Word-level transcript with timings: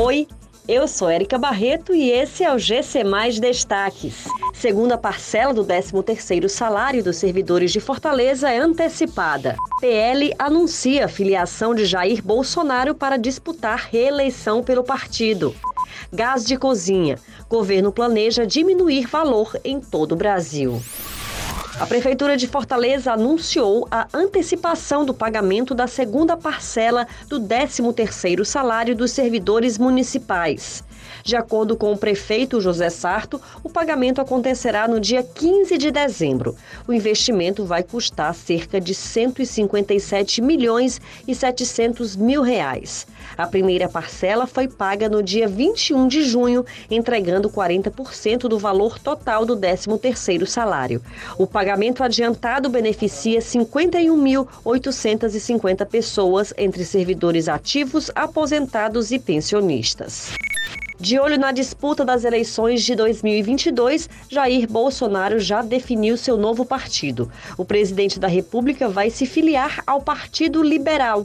Oi, 0.00 0.28
eu 0.68 0.86
sou 0.86 1.10
Érica 1.10 1.36
Barreto 1.36 1.92
e 1.92 2.08
esse 2.08 2.44
é 2.44 2.54
o 2.54 2.56
GC 2.56 3.02
Mais 3.02 3.40
Destaques. 3.40 4.28
Segunda 4.54 4.96
parcela 4.96 5.52
do 5.52 5.64
13º 5.64 6.48
salário 6.48 7.02
dos 7.02 7.16
servidores 7.16 7.72
de 7.72 7.80
Fortaleza 7.80 8.48
é 8.48 8.60
antecipada. 8.60 9.56
PL 9.80 10.32
anuncia 10.38 11.08
filiação 11.08 11.74
de 11.74 11.84
Jair 11.84 12.22
Bolsonaro 12.22 12.94
para 12.94 13.16
disputar 13.16 13.88
reeleição 13.90 14.62
pelo 14.62 14.84
partido. 14.84 15.52
Gás 16.12 16.44
de 16.44 16.56
cozinha. 16.56 17.18
Governo 17.48 17.90
planeja 17.90 18.46
diminuir 18.46 19.04
valor 19.08 19.58
em 19.64 19.80
todo 19.80 20.12
o 20.12 20.16
Brasil. 20.16 20.80
A 21.80 21.86
Prefeitura 21.86 22.36
de 22.36 22.48
Fortaleza 22.48 23.12
anunciou 23.12 23.86
a 23.88 24.08
antecipação 24.12 25.04
do 25.04 25.14
pagamento 25.14 25.76
da 25.76 25.86
segunda 25.86 26.36
parcela 26.36 27.06
do 27.28 27.40
13º 27.40 28.44
salário 28.44 28.96
dos 28.96 29.12
servidores 29.12 29.78
municipais. 29.78 30.82
De 31.22 31.36
acordo 31.36 31.76
com 31.76 31.92
o 31.92 31.96
prefeito 31.96 32.60
José 32.60 32.90
Sarto, 32.90 33.40
o 33.62 33.68
pagamento 33.68 34.20
acontecerá 34.20 34.88
no 34.88 34.98
dia 34.98 35.22
15 35.22 35.78
de 35.78 35.90
dezembro. 35.90 36.56
O 36.86 36.92
investimento 36.92 37.64
vai 37.64 37.82
custar 37.82 38.34
cerca 38.34 38.80
de 38.80 38.94
157 38.94 40.42
milhões 40.42 41.00
e 41.26 41.34
700 41.34 42.16
mil 42.16 42.42
reais. 42.42 43.06
A 43.36 43.46
primeira 43.46 43.88
parcela 43.88 44.46
foi 44.46 44.68
paga 44.68 45.08
no 45.08 45.22
dia 45.22 45.46
21 45.46 46.08
de 46.08 46.24
junho, 46.24 46.64
entregando 46.90 47.48
40% 47.48 48.48
do 48.48 48.58
valor 48.58 48.98
total 48.98 49.44
do 49.44 49.56
13º 49.56 50.46
salário. 50.46 51.02
O 51.36 51.46
pagamento 51.46 51.67
adiantado 52.02 52.68
beneficia 52.68 53.40
51.850 53.40 55.86
pessoas 55.86 56.52
entre 56.56 56.84
servidores 56.84 57.48
ativos, 57.48 58.12
aposentados 58.14 59.10
e 59.10 59.18
pensionistas. 59.18 60.30
De 61.00 61.16
olho 61.16 61.38
na 61.38 61.52
disputa 61.52 62.04
das 62.04 62.24
eleições 62.24 62.82
de 62.82 62.96
2022, 62.96 64.10
Jair 64.28 64.68
Bolsonaro 64.68 65.38
já 65.38 65.62
definiu 65.62 66.16
seu 66.16 66.36
novo 66.36 66.64
partido. 66.64 67.30
O 67.56 67.64
presidente 67.64 68.18
da 68.18 68.26
República 68.26 68.88
vai 68.88 69.08
se 69.08 69.24
filiar 69.24 69.80
ao 69.86 70.00
Partido 70.00 70.60
Liberal. 70.60 71.24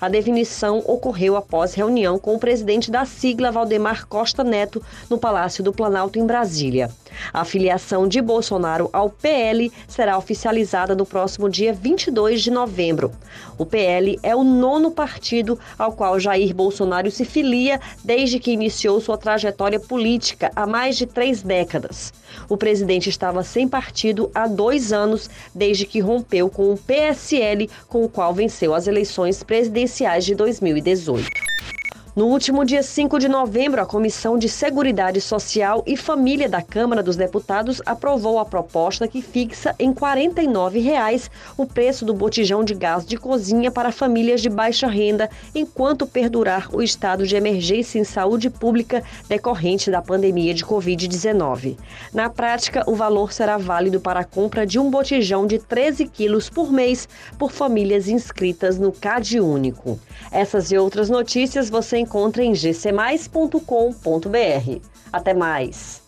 A 0.00 0.08
definição 0.08 0.82
ocorreu 0.86 1.36
após 1.36 1.72
reunião 1.72 2.18
com 2.18 2.34
o 2.34 2.38
presidente 2.38 2.90
da 2.90 3.04
sigla, 3.04 3.50
Valdemar 3.50 4.06
Costa 4.06 4.44
Neto, 4.44 4.82
no 5.08 5.18
Palácio 5.18 5.64
do 5.64 5.72
Planalto, 5.72 6.18
em 6.18 6.26
Brasília. 6.26 6.90
A 7.32 7.44
filiação 7.44 8.06
de 8.06 8.20
Bolsonaro 8.20 8.88
ao 8.92 9.10
PL 9.10 9.72
será 9.88 10.18
oficializada 10.18 10.94
no 10.94 11.06
próximo 11.06 11.48
dia 11.48 11.72
22 11.72 12.42
de 12.42 12.50
novembro. 12.50 13.10
O 13.58 13.64
PL 13.64 14.18
é 14.22 14.34
o 14.34 14.44
nono 14.44 14.90
partido 14.90 15.58
ao 15.78 15.92
qual 15.92 16.18
Jair 16.18 16.54
Bolsonaro 16.54 17.10
se 17.10 17.24
filia 17.24 17.80
desde 18.02 18.38
que 18.38 18.52
iniciou 18.52 19.00
sua 19.00 19.16
trajetória 19.16 19.80
política 19.80 20.50
há 20.54 20.66
mais 20.66 20.96
de 20.96 21.06
três 21.06 21.42
décadas. 21.42 22.12
O 22.48 22.56
presidente 22.56 23.08
estava 23.08 23.42
sem 23.42 23.68
partido 23.68 24.30
há 24.34 24.46
dois 24.46 24.92
anos, 24.92 25.30
desde 25.54 25.86
que 25.86 26.00
rompeu 26.00 26.48
com 26.50 26.72
o 26.72 26.78
PSL, 26.78 27.70
com 27.88 28.04
o 28.04 28.08
qual 28.08 28.34
venceu 28.34 28.74
as 28.74 28.86
eleições 28.86 29.42
presidenciais 29.42 30.24
de 30.24 30.34
2018. 30.34 31.53
No 32.16 32.26
último 32.26 32.64
dia 32.64 32.80
5 32.80 33.18
de 33.18 33.26
novembro, 33.26 33.82
a 33.82 33.86
Comissão 33.86 34.38
de 34.38 34.48
Seguridade 34.48 35.20
Social 35.20 35.82
e 35.84 35.96
Família 35.96 36.48
da 36.48 36.62
Câmara 36.62 37.02
dos 37.02 37.16
Deputados 37.16 37.82
aprovou 37.84 38.38
a 38.38 38.44
proposta 38.44 39.08
que 39.08 39.20
fixa 39.20 39.74
em 39.80 39.92
49 39.92 40.78
reais 40.78 41.28
o 41.56 41.66
preço 41.66 42.04
do 42.04 42.14
botijão 42.14 42.62
de 42.62 42.72
gás 42.72 43.04
de 43.04 43.16
cozinha 43.16 43.68
para 43.68 43.90
famílias 43.90 44.40
de 44.40 44.48
baixa 44.48 44.86
renda, 44.86 45.28
enquanto 45.52 46.06
perdurar 46.06 46.68
o 46.72 46.80
estado 46.80 47.26
de 47.26 47.34
emergência 47.34 47.98
em 47.98 48.04
saúde 48.04 48.48
pública 48.48 49.02
decorrente 49.28 49.90
da 49.90 50.00
pandemia 50.00 50.54
de 50.54 50.64
Covid-19. 50.64 51.76
Na 52.12 52.30
prática, 52.30 52.84
o 52.86 52.94
valor 52.94 53.32
será 53.32 53.58
válido 53.58 53.98
para 53.98 54.20
a 54.20 54.24
compra 54.24 54.64
de 54.64 54.78
um 54.78 54.88
botijão 54.88 55.48
de 55.48 55.58
13 55.58 56.06
quilos 56.06 56.48
por 56.48 56.70
mês 56.70 57.08
por 57.36 57.50
famílias 57.50 58.06
inscritas 58.06 58.78
no 58.78 58.92
CAD 58.92 59.40
Único. 59.40 59.98
Essas 60.30 60.70
e 60.70 60.78
outras 60.78 61.10
notícias 61.10 61.68
você 61.68 62.03
encontra 62.04 62.42
em 62.42 62.52
gcmais.com.br. 62.52 63.58
Até 65.12 65.34
mais! 65.34 66.02